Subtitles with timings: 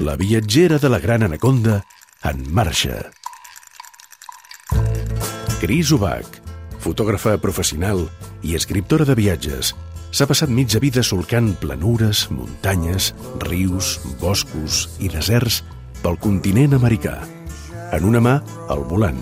[0.00, 1.84] La viatgera de la gran anaconda
[2.24, 3.10] en marxa.
[5.60, 6.38] Cris Ubach,
[6.80, 8.06] fotògrafa professional
[8.40, 9.74] i escriptora de viatges,
[10.08, 13.10] s'ha passat mitja vida solcant planures, muntanyes,
[13.44, 15.60] rius, boscos i deserts
[16.00, 17.18] pel continent americà.
[17.92, 18.38] En una mà,
[18.72, 19.20] el volant,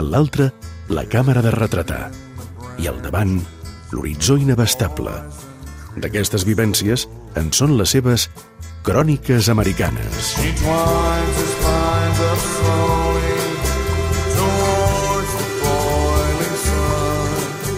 [0.00, 0.48] en l'altra,
[0.88, 2.06] la càmera de retratar
[2.80, 3.36] i al davant,
[3.92, 5.12] l'horitzó inabastable.
[6.00, 7.04] D'aquestes vivències
[7.36, 8.30] en són les seves
[8.86, 10.28] cròniques americanes.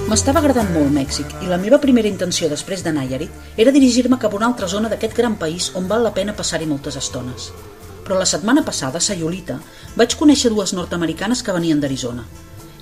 [0.08, 4.36] M'estava agradant molt Mèxic i la meva primera intenció després de Nayarit era dirigir-me cap
[4.36, 7.48] a una altra zona d'aquest gran país on val la pena passar-hi moltes estones.
[8.04, 9.56] Però la setmana passada, a Sayulita,
[9.96, 12.26] vaig conèixer dues nord-americanes que venien d'Arizona.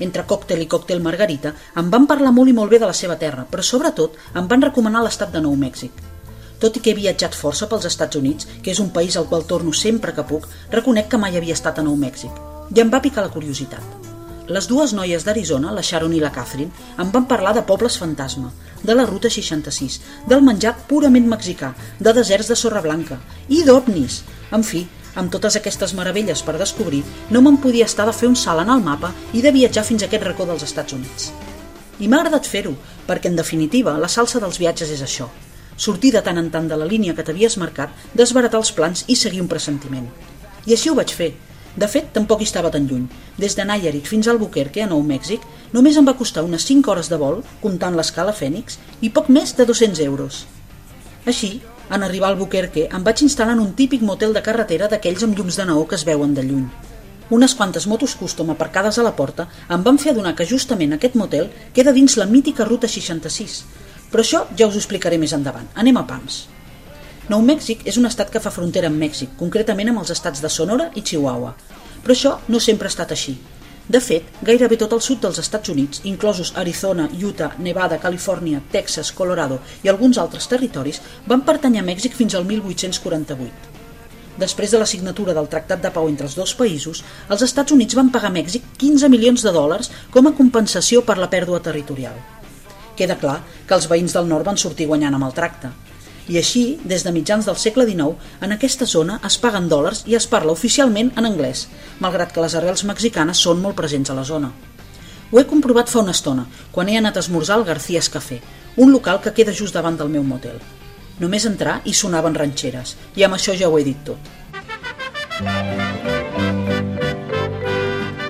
[0.03, 3.21] Entre còctel i còctel margarita em van parlar molt i molt bé de la seva
[3.23, 6.16] terra, però sobretot em van recomanar l'estat de Nou Mèxic.
[6.61, 9.45] Tot i que he viatjat força pels Estats Units, que és un país al qual
[9.45, 12.33] torno sempre que puc, reconec que mai havia estat a Nou Mèxic.
[12.75, 14.07] I em va picar la curiositat.
[14.47, 16.71] Les dues noies d'Arizona, la Sharon i la Catherine,
[17.03, 19.97] em van parlar de pobles fantasma, de la Ruta 66,
[20.31, 24.21] del menjar purament mexicà, de deserts de sorra blanca i d'ovnis.
[24.55, 24.85] En fi,
[25.17, 28.71] amb totes aquestes meravelles per descobrir, no me'n podia estar de fer un salt en
[28.71, 31.33] el mapa i de viatjar fins a aquest racó dels Estats Units.
[31.99, 32.77] I m'ha agradat fer-ho,
[33.09, 35.29] perquè en definitiva la salsa dels viatges és això.
[35.77, 39.17] Sortir de tant en tant de la línia que t'havies marcat, desbaratar els plans i
[39.17, 40.07] seguir un pressentiment.
[40.67, 41.35] I així ho vaig fer.
[41.77, 43.05] De fet, tampoc hi estava tan lluny.
[43.37, 45.43] Des de Nayarit fins al Albuquerque, a Nou Mèxic,
[45.77, 49.53] només em va costar unes 5 hores de vol, comptant l'escala Fènix, i poc més
[49.59, 50.47] de 200 euros.
[51.27, 51.61] Així,
[51.91, 55.37] en arribar al Albuquerque, em vaig instal·lar en un típic motel de carretera d'aquells amb
[55.37, 56.67] llums de neó que es veuen de lluny.
[57.29, 61.17] Unes quantes motos custom aparcades a la porta em van fer adonar que justament aquest
[61.19, 63.65] motel queda dins la mítica Ruta 66.
[64.11, 65.67] Però això ja us ho explicaré més endavant.
[65.75, 66.45] Anem a pams.
[67.29, 70.51] Nou Mèxic és un estat que fa frontera amb Mèxic, concretament amb els estats de
[70.53, 71.57] Sonora i Chihuahua.
[72.05, 73.35] Però això no sempre ha estat així.
[73.89, 79.13] De fet, gairebé tot el sud dels Estats Units, inclosos Arizona, Utah, Nevada, Califòrnia, Texas,
[79.15, 83.75] Colorado i alguns altres territoris, van pertanyar a Mèxic fins al 1848.
[84.43, 87.97] Després de la signatura del Tractat de Pau entre els dos països, els Estats Units
[87.97, 92.19] van pagar a Mèxic 15 milions de dòlars com a compensació per la pèrdua territorial.
[92.97, 95.73] Queda clar que els veïns del nord van sortir guanyant amb el tracte.
[96.27, 100.17] I així, des de mitjans del segle XIX, en aquesta zona es paguen dòlars i
[100.19, 101.67] es parla oficialment en anglès,
[102.03, 104.51] malgrat que les arrels mexicanes són molt presents a la zona.
[105.31, 108.41] Ho he comprovat fa una estona, quan he anat a esmorzar al Garcías Café,
[108.77, 110.59] un local que queda just davant del meu motel.
[111.21, 114.19] Només entrar i sonaven ranxeres, i amb això ja ho he dit tot.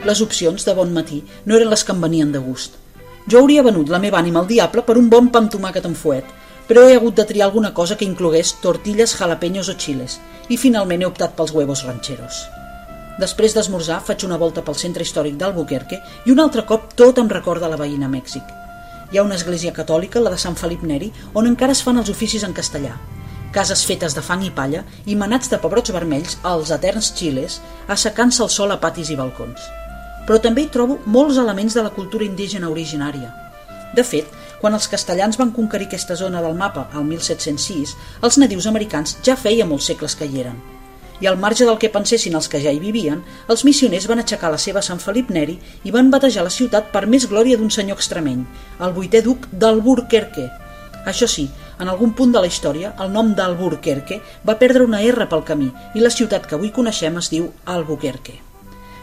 [0.06, 2.76] Les opcions de bon matí no eren les que em venien de gust.
[3.26, 5.98] Jo hauria venut la meva ànima al diable per un bon pa amb tomàquet amb
[5.98, 6.26] fuet,
[6.68, 11.02] però he hagut de triar alguna cosa que inclogués tortilles, jalapeños o chiles, i finalment
[11.02, 12.44] he optat pels huevos rancheros.
[13.18, 17.30] Després d'esmorzar faig una volta pel centre històric d'Albuquerque i un altre cop tot em
[17.32, 18.44] recorda la veïna Mèxic.
[19.10, 22.12] Hi ha una església catòlica, la de Sant Felip Neri, on encara es fan els
[22.12, 22.92] oficis en castellà.
[23.56, 28.44] Cases fetes de fang i palla i manats de pebrots vermells als eterns xiles, assecant-se
[28.46, 29.66] el sol a patis i balcons.
[30.26, 33.32] Però també hi trobo molts elements de la cultura indígena originària.
[33.94, 34.26] De fet,
[34.60, 37.92] quan els castellans van conquerir aquesta zona del mapa al 1706,
[38.26, 40.56] els nadius americans ja feia molts segles que hi eren.
[41.20, 44.50] I al marge del que pensessin els que ja hi vivien, els missioners van aixecar
[44.52, 47.96] la seva Sant Felip Neri i van batejar la ciutat per més glòria d'un senyor
[47.96, 48.42] extremeny,
[48.84, 50.50] el vuitè duc d'Alburquerque.
[51.06, 51.46] Això sí,
[51.80, 55.70] en algun punt de la història, el nom d'Alburquerque va perdre una R pel camí
[55.94, 58.36] i la ciutat que avui coneixem es diu Albuquerque.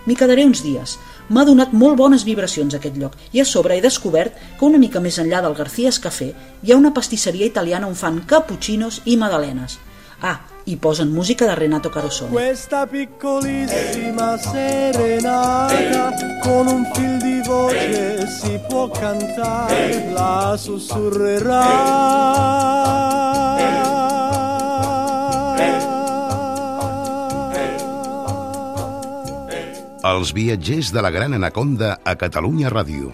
[0.05, 0.97] M'hi quedaré uns dies.
[1.29, 4.99] M'ha donat molt bones vibracions aquest lloc i a sobre he descobert que una mica
[4.99, 9.79] més enllà del Garcías Café hi ha una pastisseria italiana on fan cappuccinos i madalenes.
[10.21, 12.31] Ah, i posen música de Renato Carosone.
[12.31, 21.63] Questa piccolissima serenata con un fil di voce si può cantare, la sussurrerà.
[30.03, 33.11] Els viatgers de la Gran Anaconda a Catalunya Ràdio.